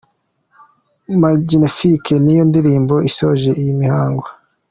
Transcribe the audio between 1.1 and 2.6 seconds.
Magnificat niyo